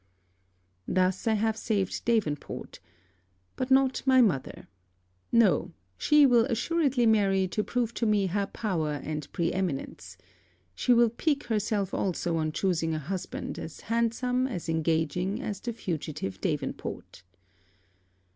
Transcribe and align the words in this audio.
Thus 0.87 1.25
have 1.25 1.55
I 1.55 1.57
saved 1.57 2.05
Davenport. 2.05 2.79
But 3.55 3.69
not 3.69 4.01
my 4.07 4.19
mother. 4.19 4.67
No 5.31 5.73
she 5.95 6.25
will 6.25 6.45
assuredly 6.45 7.05
marry 7.05 7.47
to 7.49 7.63
prove 7.63 7.93
to 7.93 8.07
me 8.07 8.25
her 8.25 8.47
power 8.47 8.93
and 9.03 9.31
pre 9.31 9.53
eminence. 9.53 10.17
She 10.73 10.91
will 10.91 11.11
pique 11.11 11.43
herself 11.43 11.93
also 11.93 12.37
on 12.37 12.51
choosing 12.51 12.95
a 12.95 12.97
husband, 12.97 13.59
as 13.59 13.81
handsome 13.81 14.47
as 14.47 14.67
engaging 14.67 15.39
as 15.39 15.59
the 15.59 15.71
fugitive 15.71 16.41
Davenport. 16.41 17.21